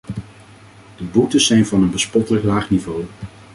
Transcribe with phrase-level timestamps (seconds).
[0.97, 3.05] De boetes zijn van een bespottelijk laag niveau.